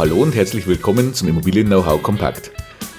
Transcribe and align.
Hallo 0.00 0.22
und 0.22 0.34
herzlich 0.34 0.66
willkommen 0.66 1.12
zum 1.12 1.28
Immobilien 1.28 1.66
Know-how 1.66 2.02
Kompakt. 2.02 2.52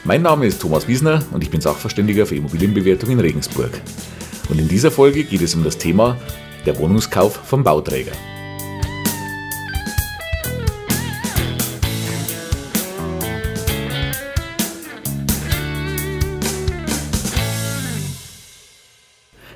Mein 0.04 0.22
Name 0.22 0.46
ist 0.46 0.62
Thomas 0.62 0.88
Wiesner 0.88 1.24
und 1.32 1.44
ich 1.44 1.50
bin 1.50 1.60
Sachverständiger 1.60 2.28
für 2.28 2.36
Immobilienbewertung 2.36 3.10
in 3.10 3.20
Regensburg. 3.20 3.72
Und 4.50 4.60
in 4.60 4.68
dieser 4.68 4.92
Folge 4.92 5.24
geht 5.24 5.42
es 5.42 5.56
um 5.56 5.64
das 5.64 5.80
Thema 5.80 6.16
der 6.68 6.78
Wohnungskauf 6.78 7.34
vom 7.34 7.64
Bauträger. 7.64 8.12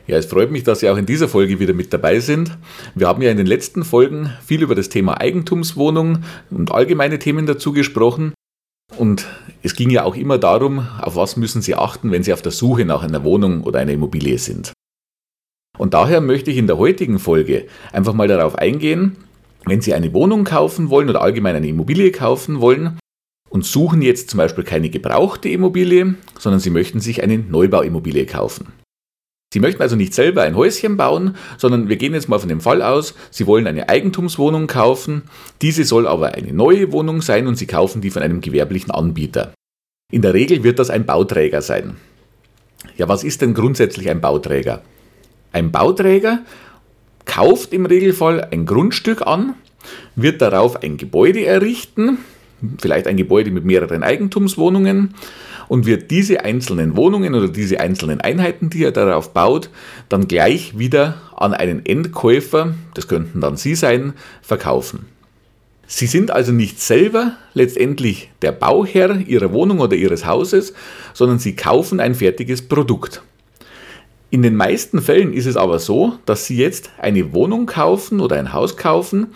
Ja, 0.07 0.17
es 0.17 0.27
freut 0.27 0.51
mich, 0.51 0.63
dass 0.63 0.81
Sie 0.81 0.89
auch 0.89 0.97
in 0.97 1.07
dieser 1.07 1.27
Folge 1.27 1.59
wieder 1.59 1.73
mit 1.73 1.91
dabei 1.91 2.19
sind. 2.19 2.57
Wir 2.93 3.07
haben 3.07 3.23
ja 3.23 3.31
in 3.31 3.37
den 3.37 3.47
letzten 3.47 3.83
Folgen 3.83 4.31
viel 4.45 4.61
über 4.61 4.75
das 4.75 4.89
Thema 4.89 5.19
Eigentumswohnung 5.19 6.19
und 6.51 6.71
allgemeine 6.71 7.17
Themen 7.17 7.47
dazu 7.47 7.73
gesprochen. 7.73 8.33
Und 8.97 9.25
es 9.63 9.75
ging 9.75 9.89
ja 9.89 10.03
auch 10.03 10.15
immer 10.15 10.37
darum, 10.37 10.87
auf 11.01 11.15
was 11.15 11.37
müssen 11.37 11.63
Sie 11.63 11.73
achten, 11.73 12.11
wenn 12.11 12.21
Sie 12.21 12.33
auf 12.33 12.43
der 12.43 12.51
Suche 12.51 12.85
nach 12.85 13.01
einer 13.01 13.23
Wohnung 13.23 13.63
oder 13.63 13.79
einer 13.79 13.93
Immobilie 13.93 14.37
sind. 14.37 14.73
Und 15.77 15.95
daher 15.95 16.21
möchte 16.21 16.51
ich 16.51 16.57
in 16.57 16.67
der 16.67 16.77
heutigen 16.77 17.17
Folge 17.17 17.65
einfach 17.91 18.13
mal 18.13 18.27
darauf 18.27 18.55
eingehen, 18.55 19.17
wenn 19.65 19.81
Sie 19.81 19.95
eine 19.95 20.13
Wohnung 20.13 20.43
kaufen 20.43 20.91
wollen 20.91 21.09
oder 21.09 21.21
allgemein 21.23 21.55
eine 21.55 21.67
Immobilie 21.67 22.11
kaufen 22.11 22.61
wollen 22.61 22.99
und 23.49 23.65
suchen 23.65 24.03
jetzt 24.03 24.29
zum 24.29 24.37
Beispiel 24.37 24.63
keine 24.63 24.89
gebrauchte 24.91 25.49
Immobilie, 25.49 26.13
sondern 26.39 26.59
Sie 26.59 26.69
möchten 26.69 26.99
sich 26.99 27.23
eine 27.23 27.39
Neubauimmobilie 27.39 28.27
kaufen. 28.27 28.67
Sie 29.55 29.61
möchten 29.61 29.81
also 29.81 29.95
nicht 29.95 30.13
selber 30.13 30.41
ein 30.41 30.57
Häuschen 30.57 30.97
bauen, 30.97 31.37
sondern 31.57 31.87
wir 31.87 31.95
gehen 31.95 32.13
jetzt 32.13 32.27
mal 32.27 32.39
von 32.39 32.49
dem 32.49 32.59
Fall 32.59 32.81
aus, 32.81 33.15
Sie 33.31 33.47
wollen 33.47 33.67
eine 33.67 33.87
Eigentumswohnung 33.87 34.67
kaufen, 34.67 35.21
diese 35.61 35.85
soll 35.85 36.07
aber 36.07 36.33
eine 36.33 36.51
neue 36.51 36.91
Wohnung 36.91 37.21
sein 37.21 37.47
und 37.47 37.55
Sie 37.55 37.65
kaufen 37.65 38.01
die 38.01 38.11
von 38.11 38.21
einem 38.21 38.41
gewerblichen 38.41 38.91
Anbieter. 38.91 39.53
In 40.11 40.21
der 40.21 40.33
Regel 40.33 40.65
wird 40.65 40.77
das 40.77 40.89
ein 40.89 41.05
Bauträger 41.05 41.61
sein. 41.61 41.95
Ja, 42.97 43.07
was 43.07 43.23
ist 43.23 43.41
denn 43.41 43.53
grundsätzlich 43.53 44.09
ein 44.09 44.19
Bauträger? 44.19 44.81
Ein 45.53 45.71
Bauträger 45.71 46.39
kauft 47.23 47.71
im 47.71 47.85
Regelfall 47.85 48.49
ein 48.51 48.65
Grundstück 48.65 49.25
an, 49.25 49.53
wird 50.17 50.41
darauf 50.41 50.83
ein 50.83 50.97
Gebäude 50.97 51.45
errichten, 51.45 52.17
vielleicht 52.79 53.07
ein 53.07 53.17
Gebäude 53.17 53.51
mit 53.51 53.65
mehreren 53.65 54.03
Eigentumswohnungen 54.03 55.13
und 55.67 55.85
wird 55.85 56.11
diese 56.11 56.43
einzelnen 56.43 56.95
Wohnungen 56.95 57.33
oder 57.35 57.47
diese 57.47 57.79
einzelnen 57.79 58.21
Einheiten, 58.21 58.69
die 58.69 58.83
er 58.83 58.91
darauf 58.91 59.33
baut, 59.33 59.69
dann 60.09 60.27
gleich 60.27 60.77
wieder 60.77 61.15
an 61.35 61.53
einen 61.53 61.85
Endkäufer, 61.85 62.75
das 62.93 63.07
könnten 63.07 63.41
dann 63.41 63.57
Sie 63.57 63.75
sein, 63.75 64.13
verkaufen. 64.41 65.07
Sie 65.87 66.07
sind 66.07 66.31
also 66.31 66.51
nicht 66.51 66.81
selber 66.81 67.33
letztendlich 67.53 68.31
der 68.41 68.51
Bauherr 68.51 69.19
Ihrer 69.19 69.51
Wohnung 69.53 69.79
oder 69.79 69.95
Ihres 69.95 70.25
Hauses, 70.25 70.73
sondern 71.13 71.37
Sie 71.37 71.55
kaufen 71.55 71.99
ein 71.99 72.15
fertiges 72.15 72.63
Produkt. 72.67 73.21
In 74.31 74.41
den 74.41 74.55
meisten 74.55 75.01
Fällen 75.01 75.31
ist 75.31 75.45
es 75.45 75.55
aber 75.55 75.77
so, 75.79 76.13
dass 76.25 76.45
Sie 76.45 76.57
jetzt 76.57 76.89
eine 76.97 77.33
Wohnung 77.33 77.67
kaufen 77.67 78.19
oder 78.19 78.37
ein 78.37 78.51
Haus 78.51 78.77
kaufen, 78.77 79.27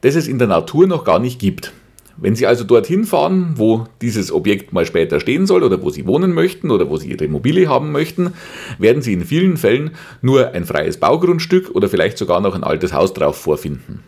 das 0.00 0.16
es 0.16 0.26
in 0.26 0.38
der 0.38 0.48
Natur 0.48 0.88
noch 0.88 1.04
gar 1.04 1.20
nicht 1.20 1.38
gibt. 1.38 1.72
Wenn 2.16 2.36
Sie 2.36 2.46
also 2.46 2.64
dorthin 2.64 3.04
fahren, 3.04 3.54
wo 3.56 3.86
dieses 4.00 4.30
Objekt 4.32 4.72
mal 4.72 4.86
später 4.86 5.18
stehen 5.18 5.46
soll 5.46 5.62
oder 5.62 5.82
wo 5.82 5.90
Sie 5.90 6.06
wohnen 6.06 6.32
möchten 6.32 6.70
oder 6.70 6.88
wo 6.90 6.96
Sie 6.96 7.10
Ihre 7.10 7.24
Immobilie 7.24 7.68
haben 7.68 7.90
möchten, 7.92 8.34
werden 8.78 9.02
Sie 9.02 9.12
in 9.12 9.24
vielen 9.24 9.56
Fällen 9.56 9.92
nur 10.20 10.52
ein 10.52 10.64
freies 10.64 10.98
Baugrundstück 10.98 11.70
oder 11.74 11.88
vielleicht 11.88 12.18
sogar 12.18 12.40
noch 12.40 12.54
ein 12.54 12.64
altes 12.64 12.92
Haus 12.92 13.14
drauf 13.14 13.36
vorfinden. 13.36 14.00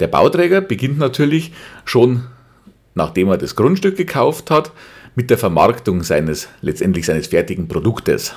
Der 0.00 0.08
Bauträger 0.08 0.60
beginnt 0.60 0.98
natürlich 0.98 1.52
schon, 1.84 2.24
nachdem 2.94 3.28
er 3.28 3.38
das 3.38 3.56
Grundstück 3.56 3.96
gekauft 3.96 4.50
hat, 4.50 4.72
mit 5.14 5.30
der 5.30 5.38
Vermarktung 5.38 6.02
seines 6.02 6.48
letztendlich 6.60 7.06
seines 7.06 7.28
fertigen 7.28 7.68
Produktes. 7.68 8.34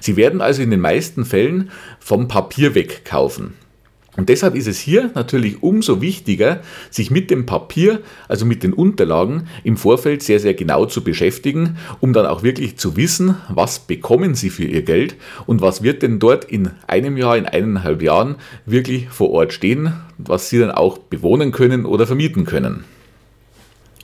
Sie 0.00 0.16
werden 0.16 0.40
also 0.40 0.62
in 0.62 0.70
den 0.70 0.80
meisten 0.80 1.24
Fällen 1.24 1.70
vom 2.00 2.28
Papier 2.28 2.74
weg 2.74 3.04
kaufen. 3.04 3.54
Und 4.14 4.28
deshalb 4.28 4.54
ist 4.54 4.66
es 4.66 4.78
hier 4.78 5.10
natürlich 5.14 5.62
umso 5.62 6.02
wichtiger, 6.02 6.60
sich 6.90 7.10
mit 7.10 7.30
dem 7.30 7.46
Papier, 7.46 8.02
also 8.28 8.44
mit 8.44 8.62
den 8.62 8.74
Unterlagen 8.74 9.48
im 9.64 9.78
Vorfeld 9.78 10.22
sehr, 10.22 10.38
sehr 10.38 10.52
genau 10.52 10.84
zu 10.84 11.02
beschäftigen, 11.02 11.78
um 12.00 12.12
dann 12.12 12.26
auch 12.26 12.42
wirklich 12.42 12.76
zu 12.76 12.96
wissen, 12.96 13.36
was 13.48 13.78
bekommen 13.78 14.34
Sie 14.34 14.50
für 14.50 14.64
Ihr 14.64 14.82
Geld 14.82 15.16
und 15.46 15.62
was 15.62 15.82
wird 15.82 16.02
denn 16.02 16.18
dort 16.18 16.44
in 16.44 16.70
einem 16.86 17.16
Jahr, 17.16 17.38
in 17.38 17.46
eineinhalb 17.46 18.02
Jahren 18.02 18.36
wirklich 18.66 19.08
vor 19.08 19.30
Ort 19.30 19.54
stehen, 19.54 19.94
was 20.18 20.50
Sie 20.50 20.58
dann 20.58 20.72
auch 20.72 20.98
bewohnen 20.98 21.50
können 21.50 21.86
oder 21.86 22.06
vermieten 22.06 22.44
können. 22.44 22.84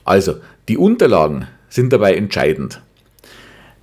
Also, 0.05 0.37
die 0.69 0.77
Unterlagen 0.77 1.45
sind 1.69 1.93
dabei 1.93 2.15
entscheidend. 2.15 2.81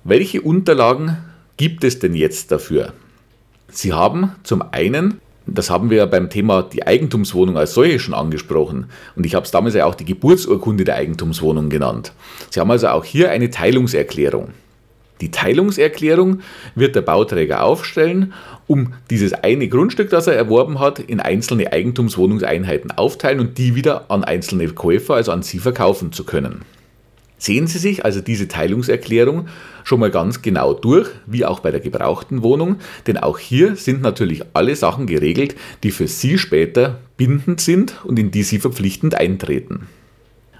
Welche 0.03 0.41
Unterlagen 0.41 1.17
gibt 1.55 1.85
es 1.85 1.99
denn 1.99 2.13
jetzt 2.13 2.51
dafür? 2.51 2.91
Sie 3.69 3.93
haben 3.93 4.31
zum 4.43 4.61
einen 4.61 5.21
das 5.47 5.69
haben 5.69 5.89
wir 5.89 5.97
ja 5.97 6.05
beim 6.05 6.29
Thema 6.29 6.61
die 6.61 6.85
Eigentumswohnung 6.85 7.57
als 7.57 7.73
solche 7.73 7.99
schon 7.99 8.13
angesprochen. 8.13 8.89
Und 9.15 9.25
ich 9.25 9.35
habe 9.35 9.45
es 9.45 9.51
damals 9.51 9.75
ja 9.75 9.85
auch 9.85 9.95
die 9.95 10.05
Geburtsurkunde 10.05 10.83
der 10.83 10.95
Eigentumswohnung 10.95 11.69
genannt. 11.69 12.13
Sie 12.49 12.59
haben 12.59 12.71
also 12.71 12.89
auch 12.89 13.05
hier 13.05 13.31
eine 13.31 13.49
Teilungserklärung. 13.49 14.49
Die 15.21 15.31
Teilungserklärung 15.31 16.41
wird 16.75 16.95
der 16.95 17.01
Bauträger 17.01 17.63
aufstellen, 17.63 18.33
um 18.67 18.93
dieses 19.09 19.33
eine 19.33 19.67
Grundstück, 19.67 20.09
das 20.09 20.27
er 20.27 20.35
erworben 20.35 20.79
hat, 20.79 20.99
in 20.99 21.19
einzelne 21.19 21.71
Eigentumswohnungseinheiten 21.71 22.91
aufteilen 22.91 23.39
und 23.39 23.57
die 23.57 23.73
wieder 23.73 24.11
an 24.11 24.23
einzelne 24.23 24.67
Käufer, 24.67 25.15
also 25.15 25.31
an 25.31 25.41
Sie 25.41 25.59
verkaufen 25.59 26.11
zu 26.11 26.23
können. 26.23 26.61
Sehen 27.39 27.67
Sie 27.67 27.77
sich 27.77 28.03
also 28.03 28.19
diese 28.19 28.47
Teilungserklärung 28.47 29.47
schon 29.83 29.99
mal 29.99 30.09
ganz 30.09 30.41
genau 30.41 30.73
durch, 30.73 31.09
wie 31.27 31.45
auch 31.45 31.59
bei 31.59 31.69
der 31.69 31.79
gebrauchten 31.79 32.41
Wohnung, 32.41 32.77
denn 33.05 33.17
auch 33.17 33.37
hier 33.37 33.75
sind 33.75 34.01
natürlich 34.01 34.43
alle 34.53 34.75
Sachen 34.75 35.05
geregelt, 35.05 35.55
die 35.83 35.91
für 35.91 36.07
Sie 36.07 36.37
später 36.37 36.99
bindend 37.15 37.61
sind 37.61 38.03
und 38.03 38.17
in 38.17 38.31
die 38.31 38.43
Sie 38.43 38.59
verpflichtend 38.59 39.15
eintreten. 39.15 39.87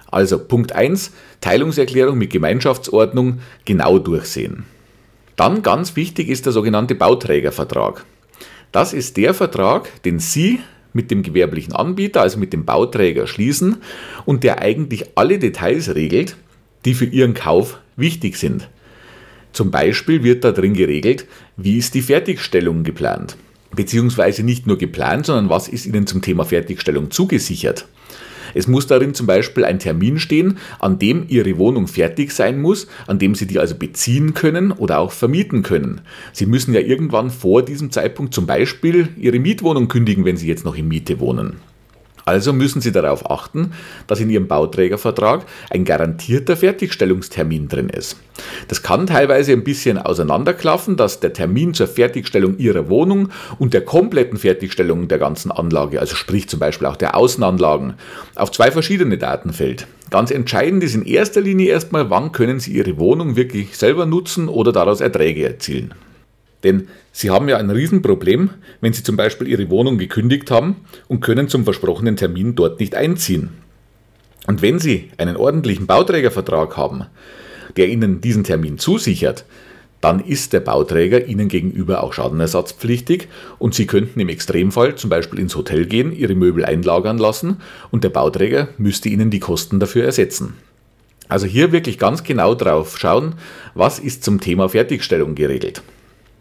Also 0.10 0.40
Punkt 0.40 0.74
1, 0.74 1.12
Teilungserklärung 1.42 2.18
mit 2.18 2.30
Gemeinschaftsordnung 2.30 3.40
genau 3.66 4.00
durchsehen. 4.00 4.64
Dann 5.36 5.64
ganz 5.64 5.96
wichtig 5.96 6.30
ist 6.30 6.46
der 6.46 6.54
sogenannte 6.54 6.96
Bauträgervertrag. 6.96 8.06
Das 8.72 8.94
ist 8.94 9.18
der 9.18 9.34
Vertrag, 9.34 10.02
den 10.04 10.20
Sie 10.20 10.60
mit 10.94 11.12
dem 11.12 11.24
gewerblichen 11.24 11.74
Anbieter, 11.74 12.22
also 12.22 12.40
mit 12.40 12.54
dem 12.54 12.66
Bauträger 12.66 13.28
schließen 13.28 13.78
und 14.26 14.44
der 14.44 14.62
eigentlich 14.62 15.12
alle 15.16 15.40
Details 15.40 15.94
regelt, 15.94 16.38
die 16.88 16.94
für 16.94 17.06
Ihren 17.06 17.34
Kauf 17.34 17.80
wichtig 17.98 18.38
sind. 18.38 18.70
Zum 19.52 19.72
Beispiel 19.72 20.24
wird 20.24 20.44
da 20.44 20.54
drin 20.54 20.74
geregelt, 20.74 21.26
wie 21.58 21.78
ist 21.78 21.94
die 21.96 22.02
Fertigstellung 22.02 22.84
geplant. 22.84 23.36
Beziehungsweise 23.76 24.44
nicht 24.44 24.68
nur 24.68 24.78
geplant, 24.78 25.26
sondern 25.26 25.50
was 25.50 25.68
ist 25.68 25.86
Ihnen 25.86 26.08
zum 26.08 26.22
Thema 26.22 26.46
Fertigstellung 26.46 27.12
zugesichert. 27.12 27.88
Es 28.54 28.68
muss 28.68 28.88
darin 28.88 29.14
zum 29.14 29.28
Beispiel 29.28 29.66
ein 29.66 29.80
Termin 29.80 30.18
stehen, 30.18 30.58
an 30.80 30.98
dem 30.98 31.26
Ihre 31.28 31.58
Wohnung 31.58 31.88
fertig 31.88 32.32
sein 32.32 32.62
muss, 32.62 32.88
an 33.06 33.20
dem 33.20 33.36
Sie 33.36 33.46
die 33.46 33.60
also 33.60 33.76
beziehen 33.76 34.34
können 34.34 34.72
oder 34.72 35.00
auch 35.00 35.12
vermieten 35.12 35.64
können. 35.64 36.02
Sie 36.32 36.46
müssen 36.46 36.74
ja 36.74 36.80
irgendwann 36.80 37.30
vor 37.30 37.64
diesem 37.64 37.92
Zeitpunkt 37.92 38.34
zum 38.34 38.46
Beispiel 38.46 39.10
Ihre 39.18 39.40
Mietwohnung 39.40 39.90
kündigen, 39.90 40.24
wenn 40.24 40.38
Sie 40.38 40.48
jetzt 40.48 40.64
noch 40.64 40.78
in 40.78 40.88
Miete 40.88 41.20
wohnen. 41.20 41.58
Also 42.28 42.52
müssen 42.52 42.82
Sie 42.82 42.92
darauf 42.92 43.32
achten, 43.32 43.72
dass 44.06 44.20
in 44.20 44.30
Ihrem 44.30 44.50
Bauträgervertrag 44.50 45.46
ein 45.70 45.86
garantierter 45.86 46.58
Fertigstellungstermin 46.58 47.70
drin 47.70 47.88
ist. 47.88 48.18
Das 48.68 48.84
kann 48.84 49.08
teilweise 49.08 49.54
ein 49.54 49.64
bisschen 49.64 49.98
auseinanderklaffen, 49.98 50.98
dass 50.98 51.22
der 51.22 51.32
Termin 51.32 51.74
zur 51.74 51.88
Fertigstellung 51.88 52.58
Ihrer 52.58 52.90
Wohnung 52.90 53.30
und 53.60 53.74
der 53.74 53.86
kompletten 53.86 54.38
Fertigstellung 54.38 55.08
der 55.08 55.20
ganzen 55.20 55.54
Anlage, 55.54 56.02
also 56.02 56.18
sprich 56.18 56.50
zum 56.50 56.60
Beispiel 56.60 56.88
auch 56.88 56.98
der 56.98 57.16
Außenanlagen, 57.16 57.94
auf 58.36 58.52
zwei 58.52 58.72
verschiedene 58.72 59.18
Daten 59.18 59.54
fällt. 59.54 59.88
Ganz 60.10 60.30
entscheidend 60.30 60.84
ist 60.84 60.96
in 60.96 61.06
erster 61.06 61.40
Linie 61.40 61.70
erstmal, 61.70 62.10
wann 62.10 62.34
können 62.34 62.60
Sie 62.60 62.74
Ihre 62.74 62.98
Wohnung 62.98 63.38
wirklich 63.38 63.78
selber 63.78 64.06
nutzen 64.06 64.50
oder 64.50 64.74
daraus 64.74 65.00
Erträge 65.00 65.48
erzielen. 65.48 65.94
Denn 66.68 66.90
Sie 67.14 67.30
haben 67.30 67.48
ja 67.48 67.56
ein 67.56 67.70
Riesenproblem, 67.70 68.50
wenn 68.82 68.92
Sie 68.92 69.02
zum 69.02 69.16
Beispiel 69.16 69.48
Ihre 69.48 69.70
Wohnung 69.70 69.98
gekündigt 69.98 70.52
haben 70.52 70.76
und 71.08 71.22
können 71.22 71.48
zum 71.48 71.64
versprochenen 71.64 72.18
Termin 72.18 72.56
dort 72.56 72.82
nicht 72.82 72.94
einziehen. 72.94 73.52
Und 74.48 74.62
wenn 74.62 74.78
Sie 74.78 75.10
einen 75.18 75.38
ordentlichen 75.38 75.88
Bauträgervertrag 75.88 76.76
haben, 76.76 77.06
der 77.78 77.88
Ihnen 77.88 78.20
diesen 78.20 78.44
Termin 78.44 78.80
zusichert, 78.80 79.46
dann 80.02 80.20
ist 80.20 80.52
der 80.52 80.60
Bauträger 80.60 81.26
Ihnen 81.26 81.48
gegenüber 81.48 82.04
auch 82.04 82.12
schadenersatzpflichtig 82.12 83.30
und 83.60 83.74
Sie 83.74 83.88
könnten 83.88 84.20
im 84.20 84.28
Extremfall 84.28 84.96
zum 84.96 85.10
Beispiel 85.10 85.40
ins 85.40 85.56
Hotel 85.56 85.86
gehen, 85.86 86.12
Ihre 86.12 86.36
Möbel 86.36 86.66
einlagern 86.66 87.18
lassen 87.18 87.62
und 87.92 88.04
der 88.04 88.10
Bauträger 88.10 88.68
müsste 88.78 89.08
Ihnen 89.08 89.30
die 89.30 89.40
Kosten 89.40 89.80
dafür 89.80 90.04
ersetzen. 90.04 90.56
Also 91.30 91.46
hier 91.46 91.72
wirklich 91.72 91.98
ganz 91.98 92.26
genau 92.26 92.56
drauf 92.56 92.98
schauen, 92.98 93.36
was 93.74 94.00
ist 94.00 94.26
zum 94.26 94.42
Thema 94.42 94.68
Fertigstellung 94.68 95.34
geregelt. 95.34 95.82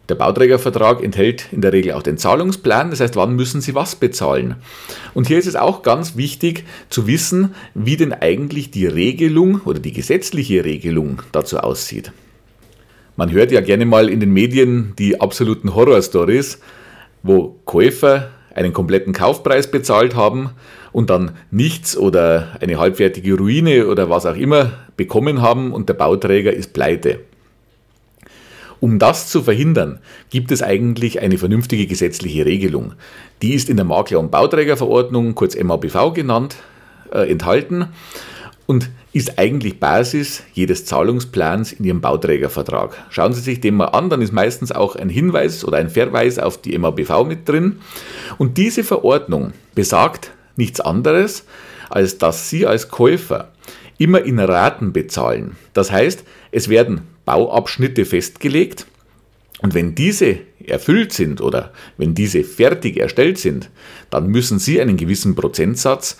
Der 0.09 0.15
Bauträgervertrag 0.15 1.03
enthält 1.03 1.49
in 1.51 1.63
der 1.63 1.73
Regel 1.73 1.93
auch 1.93 2.03
den 2.03 2.17
Zahlungsplan, 2.17 2.91
das 2.91 3.01
heißt, 3.01 3.17
wann 3.17 3.35
müssen 3.35 3.61
Sie 3.61 3.75
was 3.75 3.97
bezahlen. 3.97 4.55
Und 5.15 5.27
hier 5.27 5.39
ist 5.39 5.49
es 5.49 5.57
auch 5.57 5.83
ganz 5.83 6.17
wichtig 6.17 6.65
zu 6.91 7.09
wissen, 7.09 7.55
wie 7.75 7.97
denn 7.97 8.13
eigentlich 8.13 8.71
die 8.71 8.87
Regelung 8.87 9.63
oder 9.65 9.81
die 9.81 9.93
gesetzliche 9.93 10.65
Regelung 10.65 11.23
dazu 11.33 11.59
aussieht. 11.59 12.13
Man 13.17 13.33
hört 13.33 13.51
ja 13.51 13.61
gerne 13.63 13.85
mal 13.85 14.09
in 14.09 14.21
den 14.21 14.33
Medien 14.33 14.93
die 14.97 15.21
absoluten 15.21 15.75
Horrorstories, 15.75 16.61
wo 17.25 17.57
Käufer 17.65 18.31
einen 18.55 18.73
kompletten 18.73 19.13
Kaufpreis 19.13 19.71
bezahlt 19.71 20.15
haben 20.15 20.51
und 20.93 21.11
dann 21.11 21.33
nichts 21.51 21.97
oder 21.97 22.57
eine 22.61 22.79
halbfertige 22.79 23.35
Ruine 23.35 23.89
oder 23.89 24.09
was 24.09 24.25
auch 24.25 24.37
immer 24.37 24.73
bekommen 24.97 25.43
haben 25.43 25.73
und 25.73 25.89
der 25.89 25.95
Bauträger 25.95 26.53
ist 26.53 26.73
pleite. 26.73 27.21
Um 28.81 28.99
das 28.99 29.29
zu 29.29 29.43
verhindern, 29.43 30.01
gibt 30.31 30.51
es 30.51 30.63
eigentlich 30.63 31.21
eine 31.21 31.39
vernünftige 31.39 31.87
gesetzliche 31.87 32.45
Regelung. 32.45 32.95
Die 33.43 33.55
ist 33.55 33.71
in 33.71 33.77
der 33.77 33.87
Makler- 33.87 34.21
und 34.21 34.31
Bauträgerverordnung, 34.31 35.35
kurz 35.35 35.57
MABV 35.57 36.13
genannt, 36.13 36.57
äh, 37.13 37.31
enthalten 37.31 37.87
und 38.67 38.91
ist 39.13 39.39
eigentlich 39.39 39.81
Basis 39.81 40.43
jedes 40.53 40.85
Zahlungsplans 40.85 41.73
in 41.73 41.85
Ihrem 41.87 42.01
Bauträgervertrag. 42.03 43.07
Schauen 43.09 43.33
Sie 43.33 43.41
sich 43.41 43.61
den 43.61 43.77
mal 43.77 43.87
an, 43.87 44.11
dann 44.11 44.21
ist 44.21 44.33
meistens 44.33 44.73
auch 44.73 44.95
ein 44.95 45.09
Hinweis 45.09 45.65
oder 45.65 45.79
ein 45.79 45.89
Verweis 45.89 46.39
auf 46.39 46.61
die 46.61 46.77
MABV 46.77 47.25
mit 47.25 47.49
drin. 47.49 47.79
Und 48.37 48.59
diese 48.59 48.85
Verordnung 48.85 49.53
besagt 49.75 50.33
nichts 50.57 50.81
anderes, 50.81 51.45
als 51.89 52.19
dass 52.19 52.51
Sie 52.51 52.67
als 52.67 52.89
Käufer 52.89 53.53
immer 53.99 54.23
in 54.23 54.39
Raten 54.39 54.93
bezahlen. 54.93 55.57
Das 55.73 55.91
heißt, 55.91 56.25
es 56.51 56.69
werden 56.69 57.03
Bauabschnitte 57.25 58.05
festgelegt 58.05 58.87
und 59.61 59.75
wenn 59.75 59.95
diese 59.95 60.39
erfüllt 60.65 61.13
sind 61.13 61.41
oder 61.41 61.73
wenn 61.97 62.15
diese 62.15 62.45
fertig 62.45 62.99
erstellt 62.99 63.39
sind, 63.39 63.71
dann 64.11 64.29
müssen 64.29 64.59
Sie 64.59 64.81
einen 64.81 64.97
gewissen 64.97 65.35
Prozentsatz 65.35 66.19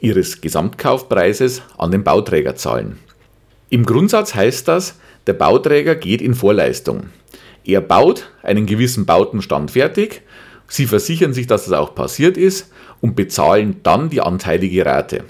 Ihres 0.00 0.40
Gesamtkaufpreises 0.40 1.62
an 1.78 1.92
den 1.92 2.02
Bauträger 2.02 2.56
zahlen. 2.56 2.98
Im 3.70 3.86
Grundsatz 3.86 4.34
heißt 4.34 4.66
das, 4.66 4.96
der 5.26 5.34
Bauträger 5.34 5.94
geht 5.94 6.20
in 6.20 6.34
Vorleistung. 6.34 7.04
Er 7.64 7.80
baut 7.80 8.30
einen 8.42 8.66
gewissen 8.66 9.06
Bautenstand 9.06 9.70
fertig, 9.70 10.22
Sie 10.66 10.86
versichern 10.86 11.34
sich, 11.34 11.46
dass 11.46 11.66
das 11.66 11.74
auch 11.74 11.94
passiert 11.94 12.38
ist 12.38 12.72
und 13.02 13.14
bezahlen 13.14 13.80
dann 13.82 14.08
die 14.08 14.22
anteilige 14.22 14.86
Rate. 14.86 15.22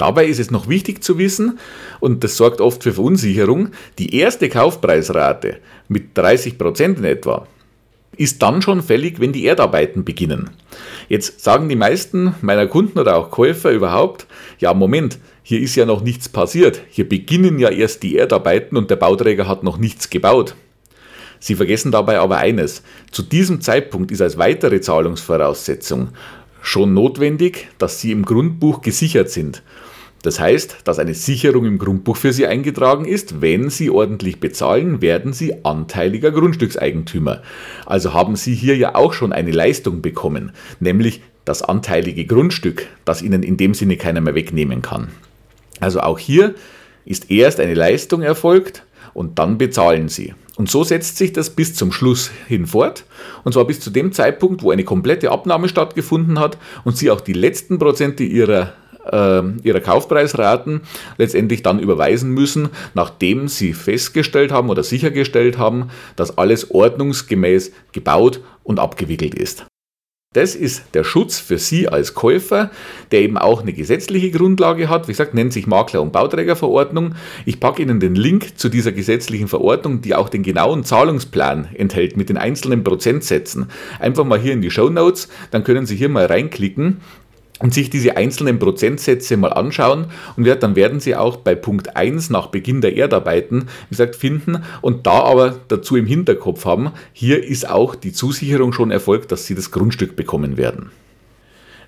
Dabei 0.00 0.24
ist 0.24 0.40
es 0.40 0.50
noch 0.50 0.66
wichtig 0.66 1.04
zu 1.04 1.18
wissen, 1.18 1.58
und 2.00 2.24
das 2.24 2.38
sorgt 2.38 2.62
oft 2.62 2.82
für 2.82 2.94
Verunsicherung, 2.94 3.68
die 3.98 4.16
erste 4.16 4.48
Kaufpreisrate 4.48 5.58
mit 5.88 6.16
30% 6.16 6.96
in 6.96 7.04
etwa 7.04 7.46
ist 8.16 8.42
dann 8.42 8.60
schon 8.60 8.82
fällig, 8.82 9.20
wenn 9.20 9.32
die 9.32 9.44
Erdarbeiten 9.44 10.04
beginnen. 10.04 10.50
Jetzt 11.08 11.40
sagen 11.40 11.68
die 11.68 11.76
meisten 11.76 12.34
meiner 12.40 12.66
Kunden 12.66 12.98
oder 12.98 13.16
auch 13.16 13.30
Käufer 13.30 13.70
überhaupt, 13.70 14.26
ja 14.58 14.74
Moment, 14.74 15.18
hier 15.42 15.60
ist 15.60 15.76
ja 15.76 15.86
noch 15.86 16.02
nichts 16.02 16.28
passiert, 16.28 16.80
hier 16.90 17.08
beginnen 17.08 17.58
ja 17.58 17.68
erst 17.68 18.02
die 18.02 18.16
Erdarbeiten 18.16 18.76
und 18.76 18.90
der 18.90 18.96
Bauträger 18.96 19.48
hat 19.48 19.62
noch 19.62 19.78
nichts 19.78 20.10
gebaut. 20.10 20.54
Sie 21.38 21.54
vergessen 21.54 21.92
dabei 21.92 22.18
aber 22.18 22.36
eines, 22.36 22.82
zu 23.10 23.22
diesem 23.22 23.62
Zeitpunkt 23.62 24.10
ist 24.10 24.20
als 24.20 24.36
weitere 24.36 24.80
Zahlungsvoraussetzung 24.82 26.08
schon 26.62 26.94
notwendig, 26.94 27.68
dass 27.78 28.00
Sie 28.00 28.12
im 28.12 28.24
Grundbuch 28.24 28.82
gesichert 28.82 29.30
sind. 29.30 29.62
Das 30.22 30.38
heißt, 30.38 30.78
dass 30.84 30.98
eine 30.98 31.14
Sicherung 31.14 31.64
im 31.64 31.78
Grundbuch 31.78 32.16
für 32.16 32.32
Sie 32.32 32.46
eingetragen 32.46 33.06
ist. 33.06 33.40
Wenn 33.40 33.70
Sie 33.70 33.90
ordentlich 33.90 34.38
bezahlen, 34.38 35.00
werden 35.00 35.32
Sie 35.32 35.64
anteiliger 35.64 36.30
Grundstückseigentümer. 36.30 37.42
Also 37.86 38.12
haben 38.12 38.36
Sie 38.36 38.54
hier 38.54 38.76
ja 38.76 38.94
auch 38.94 39.14
schon 39.14 39.32
eine 39.32 39.50
Leistung 39.50 40.02
bekommen, 40.02 40.52
nämlich 40.78 41.22
das 41.46 41.62
anteilige 41.62 42.26
Grundstück, 42.26 42.86
das 43.06 43.22
Ihnen 43.22 43.42
in 43.42 43.56
dem 43.56 43.72
Sinne 43.72 43.96
keiner 43.96 44.20
mehr 44.20 44.34
wegnehmen 44.34 44.82
kann. 44.82 45.08
Also 45.80 46.00
auch 46.00 46.18
hier 46.18 46.54
ist 47.06 47.30
erst 47.30 47.58
eine 47.58 47.74
Leistung 47.74 48.20
erfolgt 48.20 48.84
und 49.14 49.38
dann 49.38 49.56
bezahlen 49.56 50.08
Sie. 50.08 50.34
Und 50.56 50.70
so 50.70 50.84
setzt 50.84 51.16
sich 51.16 51.32
das 51.32 51.50
bis 51.50 51.74
zum 51.74 51.92
Schluss 51.92 52.30
hin 52.48 52.66
fort. 52.66 53.04
Und 53.44 53.52
zwar 53.52 53.66
bis 53.66 53.80
zu 53.80 53.90
dem 53.90 54.12
Zeitpunkt, 54.12 54.62
wo 54.62 54.70
eine 54.70 54.84
komplette 54.84 55.30
Abnahme 55.30 55.68
stattgefunden 55.68 56.38
hat 56.38 56.58
und 56.84 56.96
Sie 56.96 57.10
auch 57.10 57.20
die 57.20 57.32
letzten 57.32 57.78
Prozente 57.78 58.24
Ihrer 58.24 58.74
äh, 59.10 59.42
ihrer 59.62 59.80
Kaufpreisraten 59.80 60.82
letztendlich 61.16 61.62
dann 61.62 61.78
überweisen 61.78 62.30
müssen, 62.32 62.68
nachdem 62.94 63.48
sie 63.48 63.72
festgestellt 63.72 64.52
haben 64.52 64.70
oder 64.70 64.82
sichergestellt 64.82 65.58
haben, 65.58 65.90
dass 66.16 66.36
alles 66.36 66.70
ordnungsgemäß 66.70 67.72
gebaut 67.92 68.40
und 68.62 68.78
abgewickelt 68.78 69.34
ist. 69.34 69.64
Das 70.32 70.54
ist 70.54 70.94
der 70.94 71.02
Schutz 71.02 71.40
für 71.40 71.58
Sie 71.58 71.88
als 71.88 72.14
Käufer, 72.14 72.70
der 73.10 73.22
eben 73.22 73.36
auch 73.36 73.62
eine 73.62 73.72
gesetzliche 73.72 74.30
Grundlage 74.30 74.88
hat. 74.88 75.08
Wie 75.08 75.12
gesagt, 75.12 75.34
nennt 75.34 75.52
sich 75.52 75.66
Makler- 75.66 76.02
und 76.02 76.12
Bauträgerverordnung. 76.12 77.16
Ich 77.46 77.58
packe 77.58 77.82
Ihnen 77.82 77.98
den 77.98 78.14
Link 78.14 78.56
zu 78.56 78.68
dieser 78.68 78.92
gesetzlichen 78.92 79.48
Verordnung, 79.48 80.02
die 80.02 80.14
auch 80.14 80.28
den 80.28 80.44
genauen 80.44 80.84
Zahlungsplan 80.84 81.70
enthält 81.74 82.16
mit 82.16 82.28
den 82.28 82.36
einzelnen 82.36 82.84
Prozentsätzen. 82.84 83.72
Einfach 83.98 84.24
mal 84.24 84.38
hier 84.38 84.52
in 84.52 84.62
die 84.62 84.70
Show 84.70 84.88
Notes, 84.88 85.28
dann 85.50 85.64
können 85.64 85.84
Sie 85.84 85.96
hier 85.96 86.08
mal 86.08 86.26
reinklicken 86.26 87.00
und 87.60 87.72
sich 87.72 87.90
diese 87.90 88.16
einzelnen 88.16 88.58
Prozentsätze 88.58 89.36
mal 89.36 89.52
anschauen 89.52 90.06
und 90.36 90.46
dann 90.46 90.76
werden 90.76 90.98
Sie 90.98 91.14
auch 91.14 91.36
bei 91.36 91.54
Punkt 91.54 91.96
1 91.96 92.30
nach 92.30 92.48
Beginn 92.48 92.80
der 92.80 92.96
Erdarbeiten, 92.96 93.68
wie 93.88 93.90
gesagt, 93.90 94.16
finden 94.16 94.64
und 94.80 95.06
da 95.06 95.20
aber 95.20 95.60
dazu 95.68 95.96
im 95.96 96.06
Hinterkopf 96.06 96.64
haben, 96.64 96.90
hier 97.12 97.44
ist 97.44 97.68
auch 97.68 97.94
die 97.94 98.12
Zusicherung 98.12 98.72
schon 98.72 98.90
erfolgt, 98.90 99.30
dass 99.30 99.46
Sie 99.46 99.54
das 99.54 99.70
Grundstück 99.70 100.16
bekommen 100.16 100.56
werden. 100.56 100.90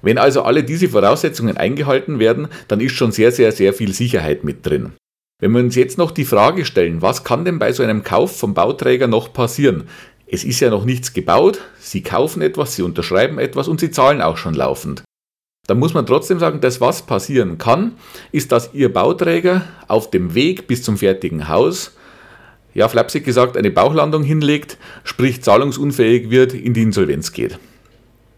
Wenn 0.03 0.19
also 0.19 0.43
alle 0.43 0.65
diese 0.65 0.89
Voraussetzungen 0.89 1.57
eingehalten 1.57 2.19
werden, 2.19 2.49
dann 2.69 2.81
ist 2.81 2.93
schon 2.93 3.13
sehr, 3.13 3.33
sehr, 3.33 3.53
sehr 3.53 3.73
viel 3.73 3.93
Sicherheit 3.93 4.45
mit 4.45 4.67
drin. 4.67 4.93
Wenn 5.39 5.53
wir 5.53 5.61
uns 5.61 5.75
jetzt 5.75 5.99
noch 5.99 6.11
die 6.11 6.25
Frage 6.25 6.65
stellen, 6.65 7.03
was 7.03 7.25
kann 7.25 7.45
denn 7.45 7.59
bei 7.59 7.73
so 7.73 7.83
einem 7.83 8.03
Kauf 8.03 8.37
vom 8.37 8.55
Bauträger 8.55 9.07
noch 9.07 9.33
passieren? 9.33 9.85
Es 10.27 10.45
ist 10.45 10.61
ja 10.61 10.71
noch 10.71 10.85
nichts 10.85 11.13
gebaut, 11.13 11.61
Sie 11.79 12.03
kaufen 12.03 12.43
etwas, 12.43 12.75
Sie 12.75 12.83
unterschreiben 12.83 13.39
etwas 13.39 13.69
und 13.69 13.81
Sie 13.81 13.91
zahlen 13.91 14.23
auch 14.23 14.37
schon 14.37 14.55
laufend. 14.55 15.03
Da 15.69 15.77
muss 15.77 15.95
man 15.95 16.07
trotzdem 16.07 16.41
sagen, 16.41 16.61
dass 16.61 16.81
was 16.81 17.03
passieren 17.03 17.57
kann, 17.57 17.93
ist, 18.33 18.51
dass 18.51 18.75
Ihr 18.75 18.93
Bauträger 18.93 19.63
auf 19.87 20.11
dem 20.11 20.35
Weg 20.35 20.67
bis 20.67 20.83
zum 20.83 20.99
fertigen 20.99 21.49
Haus, 21.49 21.97
ja, 22.75 22.89
flapsig 22.89 23.25
gesagt, 23.25 23.57
eine 23.57 23.71
Bauchlandung 23.71 24.25
hinlegt, 24.25 24.77
sprich 25.05 25.41
zahlungsunfähig 25.41 26.31
wird, 26.31 26.53
in 26.53 26.75
die 26.75 26.83
Insolvenz 26.83 27.33
geht. 27.33 27.61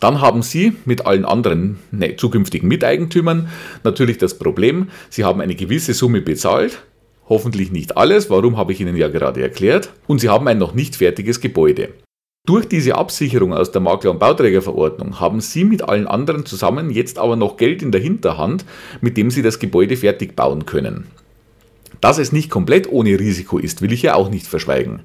Dann 0.00 0.20
haben 0.20 0.42
Sie 0.42 0.76
mit 0.84 1.06
allen 1.06 1.24
anderen 1.24 1.78
ne, 1.92 2.14
zukünftigen 2.16 2.68
Miteigentümern 2.68 3.48
natürlich 3.84 4.18
das 4.18 4.38
Problem, 4.38 4.90
Sie 5.08 5.24
haben 5.24 5.40
eine 5.40 5.54
gewisse 5.54 5.94
Summe 5.94 6.20
bezahlt, 6.20 6.82
hoffentlich 7.26 7.72
nicht 7.72 7.96
alles, 7.96 8.28
warum 8.28 8.58
habe 8.58 8.72
ich 8.72 8.82
Ihnen 8.82 8.96
ja 8.96 9.08
gerade 9.08 9.40
erklärt, 9.40 9.94
und 10.06 10.20
Sie 10.20 10.28
haben 10.28 10.46
ein 10.46 10.58
noch 10.58 10.74
nicht 10.74 10.96
fertiges 10.96 11.40
Gebäude. 11.40 11.88
Durch 12.46 12.68
diese 12.68 12.96
Absicherung 12.96 13.54
aus 13.54 13.70
der 13.70 13.80
Makler- 13.80 14.10
und 14.10 14.18
Bauträgerverordnung 14.18 15.18
haben 15.18 15.40
Sie 15.40 15.64
mit 15.64 15.88
allen 15.88 16.06
anderen 16.06 16.44
zusammen 16.44 16.90
jetzt 16.90 17.18
aber 17.18 17.36
noch 17.36 17.56
Geld 17.56 17.80
in 17.80 17.90
der 17.90 18.02
Hinterhand, 18.02 18.66
mit 19.00 19.16
dem 19.16 19.30
Sie 19.30 19.40
das 19.40 19.58
Gebäude 19.58 19.96
fertig 19.96 20.36
bauen 20.36 20.66
können. 20.66 21.06
Dass 22.00 22.18
es 22.18 22.32
nicht 22.32 22.50
komplett 22.50 22.90
ohne 22.90 23.18
Risiko 23.18 23.58
ist, 23.58 23.82
will 23.82 23.92
ich 23.92 24.02
ja 24.02 24.14
auch 24.14 24.30
nicht 24.30 24.46
verschweigen. 24.46 25.00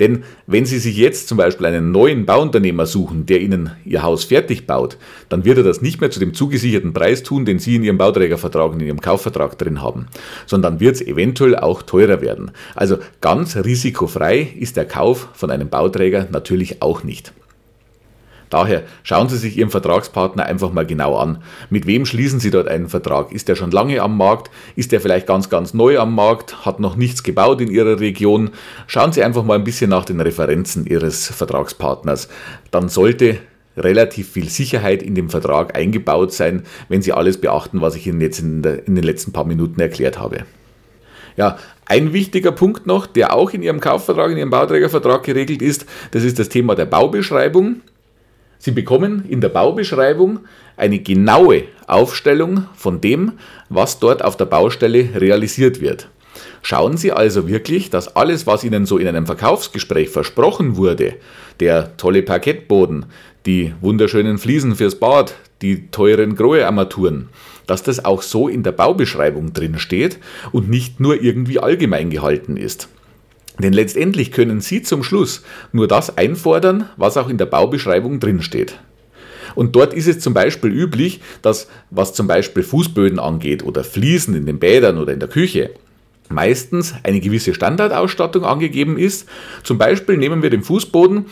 Denn 0.00 0.24
wenn 0.46 0.66
Sie 0.66 0.78
sich 0.78 0.96
jetzt 0.96 1.28
zum 1.28 1.38
Beispiel 1.38 1.66
einen 1.66 1.92
neuen 1.92 2.26
Bauunternehmer 2.26 2.86
suchen, 2.86 3.26
der 3.26 3.40
Ihnen 3.40 3.70
Ihr 3.84 4.02
Haus 4.02 4.24
fertig 4.24 4.66
baut, 4.66 4.98
dann 5.28 5.44
wird 5.44 5.58
er 5.58 5.64
das 5.64 5.82
nicht 5.82 6.00
mehr 6.00 6.10
zu 6.10 6.20
dem 6.20 6.34
zugesicherten 6.34 6.92
Preis 6.92 7.22
tun, 7.22 7.44
den 7.44 7.58
Sie 7.58 7.76
in 7.76 7.84
Ihrem 7.84 7.98
Bauträgervertrag 7.98 8.72
und 8.72 8.80
in 8.80 8.86
Ihrem 8.86 9.00
Kaufvertrag 9.00 9.58
drin 9.58 9.82
haben, 9.82 10.06
sondern 10.46 10.80
wird 10.80 10.96
es 10.96 11.02
eventuell 11.02 11.56
auch 11.56 11.82
teurer 11.82 12.20
werden. 12.20 12.50
Also 12.74 12.98
ganz 13.20 13.56
risikofrei 13.56 14.40
ist 14.58 14.76
der 14.76 14.86
Kauf 14.86 15.28
von 15.34 15.50
einem 15.50 15.68
Bauträger 15.68 16.28
natürlich 16.30 16.82
auch 16.82 17.04
nicht. 17.04 17.32
Daher 18.54 18.84
schauen 19.02 19.28
Sie 19.28 19.36
sich 19.36 19.58
Ihren 19.58 19.70
Vertragspartner 19.70 20.46
einfach 20.46 20.70
mal 20.70 20.86
genau 20.86 21.16
an. 21.16 21.38
Mit 21.70 21.88
wem 21.88 22.06
schließen 22.06 22.38
Sie 22.38 22.52
dort 22.52 22.68
einen 22.68 22.88
Vertrag? 22.88 23.32
Ist 23.32 23.48
der 23.48 23.56
schon 23.56 23.72
lange 23.72 24.00
am 24.00 24.16
Markt? 24.16 24.48
Ist 24.76 24.92
der 24.92 25.00
vielleicht 25.00 25.26
ganz, 25.26 25.50
ganz 25.50 25.74
neu 25.74 25.98
am 25.98 26.14
Markt? 26.14 26.64
Hat 26.64 26.78
noch 26.78 26.94
nichts 26.94 27.24
gebaut 27.24 27.60
in 27.60 27.68
Ihrer 27.68 27.98
Region? 27.98 28.50
Schauen 28.86 29.10
Sie 29.10 29.24
einfach 29.24 29.42
mal 29.42 29.56
ein 29.56 29.64
bisschen 29.64 29.90
nach 29.90 30.04
den 30.04 30.20
Referenzen 30.20 30.86
Ihres 30.86 31.26
Vertragspartners. 31.26 32.28
Dann 32.70 32.88
sollte 32.88 33.38
relativ 33.76 34.30
viel 34.30 34.48
Sicherheit 34.48 35.02
in 35.02 35.16
dem 35.16 35.30
Vertrag 35.30 35.76
eingebaut 35.76 36.32
sein, 36.32 36.62
wenn 36.88 37.02
Sie 37.02 37.12
alles 37.12 37.40
beachten, 37.40 37.80
was 37.80 37.96
ich 37.96 38.06
Ihnen 38.06 38.20
jetzt 38.20 38.38
in, 38.38 38.62
der, 38.62 38.86
in 38.86 38.94
den 38.94 39.02
letzten 39.02 39.32
paar 39.32 39.46
Minuten 39.46 39.80
erklärt 39.80 40.20
habe. 40.20 40.44
Ja, 41.36 41.58
ein 41.86 42.12
wichtiger 42.12 42.52
Punkt 42.52 42.86
noch, 42.86 43.08
der 43.08 43.34
auch 43.34 43.50
in 43.50 43.64
Ihrem 43.64 43.80
Kaufvertrag, 43.80 44.30
in 44.30 44.36
Ihrem 44.36 44.50
Bauträgervertrag 44.50 45.24
geregelt 45.24 45.60
ist, 45.60 45.86
das 46.12 46.22
ist 46.22 46.38
das 46.38 46.48
Thema 46.48 46.76
der 46.76 46.86
Baubeschreibung. 46.86 47.80
Sie 48.58 48.70
bekommen 48.70 49.24
in 49.28 49.40
der 49.40 49.48
Baubeschreibung 49.48 50.40
eine 50.76 50.98
genaue 50.98 51.64
Aufstellung 51.86 52.66
von 52.74 53.00
dem, 53.00 53.32
was 53.68 53.98
dort 53.98 54.24
auf 54.24 54.36
der 54.36 54.46
Baustelle 54.46 55.08
realisiert 55.14 55.80
wird. 55.80 56.08
Schauen 56.62 56.96
Sie 56.96 57.12
also 57.12 57.46
wirklich, 57.46 57.90
dass 57.90 58.16
alles, 58.16 58.46
was 58.46 58.64
Ihnen 58.64 58.86
so 58.86 58.98
in 58.98 59.06
einem 59.06 59.26
Verkaufsgespräch 59.26 60.08
versprochen 60.08 60.76
wurde, 60.76 61.14
der 61.60 61.96
tolle 61.96 62.22
Parkettboden, 62.22 63.06
die 63.46 63.74
wunderschönen 63.80 64.38
Fliesen 64.38 64.74
fürs 64.74 64.98
Bad, 64.98 65.34
die 65.60 65.90
teuren 65.90 66.34
Grohe-Armaturen, 66.34 67.28
dass 67.66 67.82
das 67.82 68.04
auch 68.04 68.22
so 68.22 68.48
in 68.48 68.62
der 68.62 68.72
Baubeschreibung 68.72 69.52
drin 69.52 69.78
steht 69.78 70.18
und 70.52 70.70
nicht 70.70 71.00
nur 71.00 71.22
irgendwie 71.22 71.58
allgemein 71.58 72.10
gehalten 72.10 72.56
ist. 72.56 72.88
Denn 73.58 73.72
letztendlich 73.72 74.32
können 74.32 74.60
Sie 74.60 74.82
zum 74.82 75.02
Schluss 75.02 75.42
nur 75.72 75.86
das 75.86 76.16
einfordern, 76.16 76.88
was 76.96 77.16
auch 77.16 77.28
in 77.28 77.38
der 77.38 77.46
Baubeschreibung 77.46 78.18
drin 78.18 78.42
steht. 78.42 78.78
Und 79.54 79.76
dort 79.76 79.94
ist 79.94 80.08
es 80.08 80.18
zum 80.18 80.34
Beispiel 80.34 80.72
üblich, 80.72 81.20
dass 81.42 81.68
was 81.90 82.12
zum 82.12 82.26
Beispiel 82.26 82.64
Fußböden 82.64 83.18
angeht 83.18 83.62
oder 83.62 83.84
Fliesen 83.84 84.34
in 84.34 84.46
den 84.46 84.58
Bädern 84.58 84.98
oder 84.98 85.12
in 85.12 85.20
der 85.20 85.28
Küche, 85.28 85.70
meistens 86.28 86.94
eine 87.04 87.20
gewisse 87.20 87.54
Standardausstattung 87.54 88.44
angegeben 88.44 88.98
ist. 88.98 89.28
Zum 89.62 89.78
Beispiel 89.78 90.16
nehmen 90.16 90.42
wir 90.42 90.50
den 90.50 90.62
Fußboden, 90.62 91.26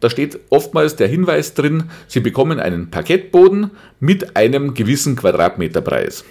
da 0.00 0.10
steht 0.10 0.38
oftmals 0.50 0.96
der 0.96 1.08
Hinweis 1.08 1.54
drin, 1.54 1.84
Sie 2.06 2.20
bekommen 2.20 2.60
einen 2.60 2.90
Parkettboden 2.90 3.72
mit 3.98 4.36
einem 4.36 4.74
gewissen 4.74 5.16
Quadratmeterpreis. 5.16 6.24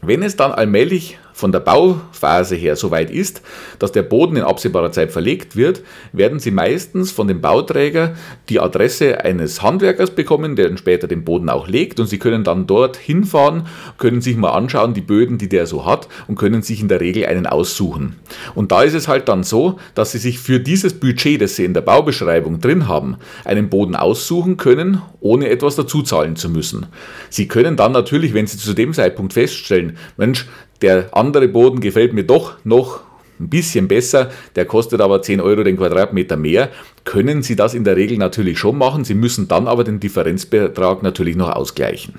Wenn 0.00 0.22
es 0.22 0.36
dann 0.36 0.52
allmählich 0.52 1.18
von 1.38 1.52
der 1.52 1.60
Bauphase 1.60 2.56
her 2.56 2.74
soweit 2.74 3.12
ist, 3.12 3.42
dass 3.78 3.92
der 3.92 4.02
Boden 4.02 4.34
in 4.34 4.42
absehbarer 4.42 4.90
Zeit 4.90 5.12
verlegt 5.12 5.54
wird, 5.54 5.82
werden 6.12 6.40
Sie 6.40 6.50
meistens 6.50 7.12
von 7.12 7.28
dem 7.28 7.40
Bauträger 7.40 8.16
die 8.48 8.58
Adresse 8.58 9.24
eines 9.24 9.62
Handwerkers 9.62 10.10
bekommen, 10.10 10.56
der 10.56 10.66
dann 10.66 10.78
später 10.78 11.06
den 11.06 11.24
Boden 11.24 11.48
auch 11.48 11.68
legt 11.68 12.00
und 12.00 12.08
Sie 12.08 12.18
können 12.18 12.42
dann 12.42 12.66
dort 12.66 12.96
hinfahren, 12.96 13.68
können 13.98 14.20
sich 14.20 14.36
mal 14.36 14.50
anschauen, 14.50 14.94
die 14.94 15.00
Böden, 15.00 15.38
die 15.38 15.48
der 15.48 15.68
so 15.68 15.86
hat 15.86 16.08
und 16.26 16.34
können 16.34 16.62
sich 16.62 16.80
in 16.80 16.88
der 16.88 17.00
Regel 17.00 17.26
einen 17.26 17.46
aussuchen. 17.46 18.16
Und 18.56 18.72
da 18.72 18.82
ist 18.82 18.94
es 18.94 19.06
halt 19.06 19.28
dann 19.28 19.44
so, 19.44 19.78
dass 19.94 20.10
Sie 20.10 20.18
sich 20.18 20.40
für 20.40 20.58
dieses 20.58 20.98
Budget, 20.98 21.40
das 21.40 21.54
Sie 21.54 21.64
in 21.64 21.72
der 21.72 21.82
Baubeschreibung 21.82 22.60
drin 22.60 22.88
haben, 22.88 23.16
einen 23.44 23.68
Boden 23.68 23.94
aussuchen 23.94 24.56
können, 24.56 25.02
ohne 25.20 25.50
etwas 25.50 25.76
dazu 25.76 26.02
zahlen 26.02 26.34
zu 26.34 26.50
müssen. 26.50 26.86
Sie 27.30 27.46
können 27.46 27.76
dann 27.76 27.92
natürlich, 27.92 28.34
wenn 28.34 28.48
Sie 28.48 28.58
zu 28.58 28.74
dem 28.74 28.92
Zeitpunkt 28.92 29.34
feststellen, 29.34 29.96
Mensch, 30.16 30.48
der 30.82 31.16
andere 31.16 31.48
Boden 31.48 31.80
gefällt 31.80 32.12
mir 32.12 32.24
doch 32.24 32.56
noch 32.64 33.00
ein 33.40 33.48
bisschen 33.48 33.88
besser, 33.88 34.30
der 34.56 34.64
kostet 34.64 35.00
aber 35.00 35.22
10 35.22 35.40
Euro 35.40 35.62
den 35.62 35.76
Quadratmeter 35.76 36.36
mehr, 36.36 36.70
können 37.04 37.42
Sie 37.42 37.56
das 37.56 37.74
in 37.74 37.84
der 37.84 37.96
Regel 37.96 38.18
natürlich 38.18 38.58
schon 38.58 38.76
machen. 38.76 39.04
Sie 39.04 39.14
müssen 39.14 39.48
dann 39.48 39.68
aber 39.68 39.84
den 39.84 40.00
Differenzbetrag 40.00 41.02
natürlich 41.02 41.36
noch 41.36 41.54
ausgleichen. 41.54 42.14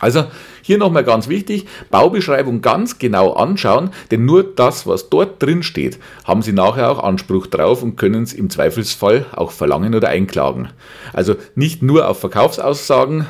Also 0.00 0.26
hier 0.62 0.78
nochmal 0.78 1.02
ganz 1.02 1.28
wichtig, 1.28 1.66
Baubeschreibung 1.90 2.60
ganz 2.60 2.98
genau 2.98 3.32
anschauen, 3.32 3.90
denn 4.12 4.24
nur 4.24 4.44
das, 4.44 4.86
was 4.86 5.10
dort 5.10 5.42
drin 5.42 5.64
steht, 5.64 5.98
haben 6.24 6.42
Sie 6.42 6.52
nachher 6.52 6.90
auch 6.90 7.02
Anspruch 7.02 7.48
drauf 7.48 7.82
und 7.82 7.96
können 7.96 8.22
es 8.22 8.32
im 8.32 8.48
Zweifelsfall 8.48 9.26
auch 9.34 9.50
verlangen 9.50 9.96
oder 9.96 10.08
einklagen. 10.08 10.68
Also 11.12 11.34
nicht 11.56 11.82
nur 11.82 12.08
auf 12.08 12.20
Verkaufsaussagen 12.20 13.26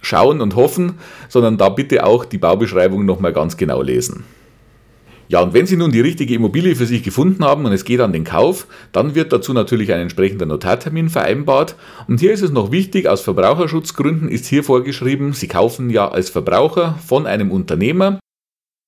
schauen 0.00 0.40
und 0.40 0.56
hoffen, 0.56 0.94
sondern 1.28 1.58
da 1.58 1.68
bitte 1.68 2.04
auch 2.04 2.24
die 2.24 2.38
Baubeschreibung 2.38 3.04
nochmal 3.04 3.32
ganz 3.32 3.56
genau 3.56 3.82
lesen. 3.82 4.24
Ja, 5.30 5.40
und 5.42 5.54
wenn 5.54 5.64
Sie 5.64 5.76
nun 5.76 5.92
die 5.92 6.00
richtige 6.00 6.34
Immobilie 6.34 6.74
für 6.74 6.86
sich 6.86 7.04
gefunden 7.04 7.44
haben 7.44 7.64
und 7.64 7.72
es 7.72 7.84
geht 7.84 8.00
an 8.00 8.12
den 8.12 8.24
Kauf, 8.24 8.66
dann 8.90 9.14
wird 9.14 9.32
dazu 9.32 9.52
natürlich 9.52 9.92
ein 9.92 10.00
entsprechender 10.00 10.44
Notartermin 10.44 11.08
vereinbart. 11.08 11.76
Und 12.08 12.18
hier 12.18 12.32
ist 12.32 12.42
es 12.42 12.50
noch 12.50 12.72
wichtig, 12.72 13.06
aus 13.06 13.20
Verbraucherschutzgründen 13.20 14.28
ist 14.28 14.46
hier 14.46 14.64
vorgeschrieben, 14.64 15.32
Sie 15.32 15.46
kaufen 15.46 15.88
ja 15.88 16.08
als 16.08 16.30
Verbraucher 16.30 16.98
von 17.06 17.28
einem 17.28 17.52
Unternehmer. 17.52 18.18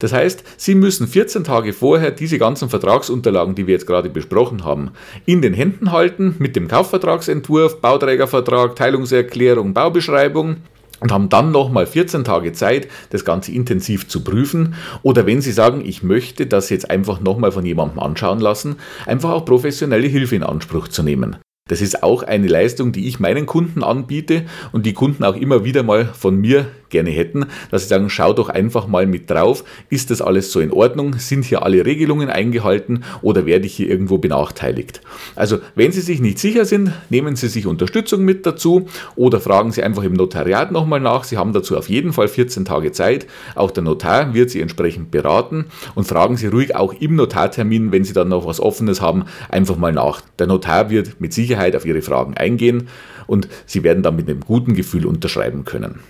Das 0.00 0.12
heißt, 0.12 0.42
Sie 0.57 0.75
müssen 0.75 1.07
14 1.07 1.45
Tage 1.45 1.73
vorher 1.73 2.11
diese 2.11 2.40
ganzen 2.40 2.69
Vertragsunterlagen, 2.69 3.54
die 3.54 3.69
wir 3.69 3.75
jetzt 3.75 3.87
gerade 3.87 4.11
besprochen 4.11 4.64
haben, 4.64 4.90
in 5.26 5.42
den 5.42 5.54
Händen 5.54 5.92
halten 5.92 6.35
mit 6.40 6.57
dem 6.57 6.66
Kaufvertragsentwurf, 6.66 7.81
Bauträgervertrag, 7.81 8.75
Teilungserklärung, 8.75 9.75
Baubeschreibung 9.75 10.57
und 11.02 11.12
haben 11.12 11.28
dann 11.28 11.50
nochmal 11.50 11.87
14 11.87 12.25
Tage 12.25 12.52
Zeit, 12.52 12.88
das 13.11 13.25
Ganze 13.25 13.52
intensiv 13.52 14.09
zu 14.09 14.23
prüfen. 14.23 14.75
Oder 15.02 15.26
wenn 15.26 15.40
Sie 15.40 15.52
sagen, 15.52 15.82
ich 15.85 16.02
möchte 16.02 16.47
das 16.47 16.71
jetzt 16.71 16.90
einfach 16.90 17.21
nochmal 17.21 17.52
von 17.52 17.66
jemandem 17.66 17.99
anschauen 17.99 18.40
lassen, 18.40 18.76
einfach 19.06 19.30
auch 19.30 19.44
professionelle 19.44 20.06
Hilfe 20.06 20.37
in 20.37 20.42
Anspruch 20.42 20.88
zu 20.88 21.02
nehmen. 21.02 21.37
Das 21.68 21.80
ist 21.80 22.02
auch 22.02 22.23
eine 22.23 22.49
Leistung, 22.49 22.92
die 22.92 23.06
ich 23.06 23.21
meinen 23.21 23.47
Kunden 23.47 23.85
anbiete 23.85 24.44
und 24.73 24.85
die 24.85 24.94
Kunden 24.94 25.25
auch 25.25 25.37
immer 25.37 25.64
wieder 25.64 25.82
mal 25.82 26.06
von 26.06 26.37
mir 26.37 26.66
gerne 26.92 27.11
hätten, 27.11 27.46
dass 27.72 27.82
sie 27.82 27.88
sagen, 27.88 28.08
schau 28.08 28.32
doch 28.32 28.49
einfach 28.49 28.87
mal 28.87 29.06
mit 29.06 29.28
drauf, 29.28 29.64
ist 29.90 30.12
das 30.12 30.22
alles 30.22 30.52
so 30.52 30.61
in 30.61 30.70
Ordnung, 30.70 31.18
sind 31.18 31.44
hier 31.44 31.64
alle 31.64 31.84
Regelungen 31.84 32.30
eingehalten 32.30 33.02
oder 33.20 33.46
werde 33.46 33.66
ich 33.66 33.75
hier 33.75 33.88
irgendwo 33.88 34.18
benachteiligt. 34.18 35.00
Also 35.34 35.58
wenn 35.75 35.90
Sie 35.90 36.00
sich 36.00 36.20
nicht 36.20 36.38
sicher 36.38 36.64
sind, 36.64 36.92
nehmen 37.11 37.34
Sie 37.34 37.49
sich 37.49 37.66
Unterstützung 37.66 38.25
mit 38.25 38.46
dazu 38.46 38.87
oder 39.16 39.40
fragen 39.40 39.72
Sie 39.72 39.82
einfach 39.82 40.04
im 40.04 40.12
Notariat 40.12 40.70
nochmal 40.70 41.00
nach. 41.00 41.25
Sie 41.25 41.38
haben 41.38 41.52
dazu 41.52 41.76
auf 41.76 41.88
jeden 41.88 42.12
Fall 42.12 42.28
14 42.28 42.64
Tage 42.64 42.92
Zeit. 42.92 43.26
Auch 43.54 43.70
der 43.70 43.82
Notar 43.82 44.34
wird 44.34 44.50
Sie 44.50 44.61
entsprechend 44.61 45.11
beraten 45.11 45.66
und 45.94 46.06
fragen 46.06 46.37
Sie 46.37 46.46
ruhig 46.46 46.76
auch 46.76 46.94
im 47.00 47.16
Notartermin, 47.16 47.90
wenn 47.90 48.04
Sie 48.04 48.12
dann 48.12 48.28
noch 48.28 48.46
was 48.46 48.61
Offenes 48.61 49.00
haben, 49.00 49.25
einfach 49.49 49.76
mal 49.76 49.92
nach. 49.92 50.20
Der 50.38 50.46
Notar 50.46 50.90
wird 50.90 51.20
mit 51.20 51.32
Sicherheit 51.32 51.75
auf 51.75 51.87
Ihre 51.87 52.02
Fragen 52.02 52.34
eingehen 52.34 52.88
und 53.26 53.49
Sie 53.66 53.82
werden 53.82 54.02
dann 54.02 54.16
mit 54.16 54.28
einem 54.28 54.40
guten 54.40 54.75
Gefühl 54.75 55.06
unterschreiben 55.06 55.64
können. 55.64 56.00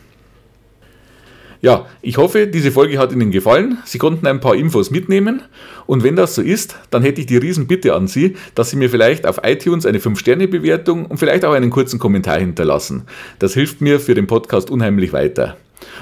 Ja, 1.62 1.86
ich 2.02 2.16
hoffe, 2.16 2.48
diese 2.48 2.72
Folge 2.72 2.98
hat 2.98 3.12
Ihnen 3.12 3.30
gefallen. 3.30 3.78
Sie 3.84 3.98
konnten 3.98 4.26
ein 4.26 4.40
paar 4.40 4.56
Infos 4.56 4.90
mitnehmen. 4.90 5.42
Und 5.86 6.02
wenn 6.02 6.16
das 6.16 6.34
so 6.34 6.42
ist, 6.42 6.74
dann 6.90 7.02
hätte 7.02 7.20
ich 7.20 7.28
die 7.28 7.36
Riesenbitte 7.36 7.94
an 7.94 8.08
Sie, 8.08 8.34
dass 8.56 8.70
Sie 8.70 8.76
mir 8.76 8.90
vielleicht 8.90 9.28
auf 9.28 9.38
iTunes 9.44 9.86
eine 9.86 10.00
5-Sterne-Bewertung 10.00 11.06
und 11.06 11.18
vielleicht 11.18 11.44
auch 11.44 11.52
einen 11.52 11.70
kurzen 11.70 12.00
Kommentar 12.00 12.40
hinterlassen. 12.40 13.04
Das 13.38 13.54
hilft 13.54 13.80
mir 13.80 14.00
für 14.00 14.14
den 14.14 14.26
Podcast 14.26 14.72
unheimlich 14.72 15.12
weiter. 15.12 15.56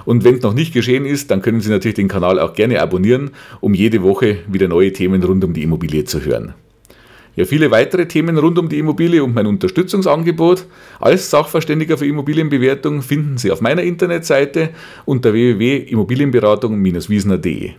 Und 0.06 0.24
wenn 0.24 0.36
es 0.36 0.42
noch 0.42 0.54
nicht 0.54 0.72
geschehen 0.72 1.04
ist, 1.04 1.30
dann 1.30 1.42
können 1.42 1.60
Sie 1.60 1.68
natürlich 1.68 1.96
den 1.96 2.08
Kanal 2.08 2.40
auch 2.40 2.54
gerne 2.54 2.80
abonnieren, 2.80 3.32
um 3.60 3.74
jede 3.74 4.02
Woche 4.02 4.38
wieder 4.48 4.66
neue 4.66 4.94
Themen 4.94 5.22
rund 5.22 5.44
um 5.44 5.52
die 5.52 5.62
Immobilie 5.62 6.04
zu 6.04 6.24
hören. 6.24 6.54
Ja, 7.36 7.44
viele 7.44 7.70
weitere 7.70 8.08
Themen 8.08 8.38
rund 8.38 8.58
um 8.58 8.68
die 8.68 8.78
Immobilie 8.78 9.22
und 9.22 9.32
mein 9.34 9.46
Unterstützungsangebot 9.46 10.66
als 10.98 11.30
Sachverständiger 11.30 11.96
für 11.96 12.06
Immobilienbewertung 12.06 13.02
finden 13.02 13.38
Sie 13.38 13.52
auf 13.52 13.60
meiner 13.60 13.82
Internetseite 13.82 14.70
unter 15.04 15.32
www.immobilienberatung-wiesner.de. 15.32 17.70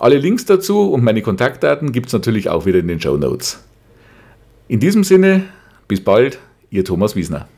Alle 0.00 0.18
Links 0.18 0.46
dazu 0.46 0.92
und 0.92 1.04
meine 1.04 1.22
Kontaktdaten 1.22 1.92
gibt 1.92 2.08
es 2.08 2.12
natürlich 2.12 2.48
auch 2.48 2.66
wieder 2.66 2.80
in 2.80 2.88
den 2.88 3.00
Show 3.00 3.16
Notes. 3.16 3.64
In 4.66 4.80
diesem 4.80 5.04
Sinne, 5.04 5.44
bis 5.86 6.02
bald, 6.02 6.40
Ihr 6.70 6.84
Thomas 6.84 7.16
Wiesner. 7.16 7.48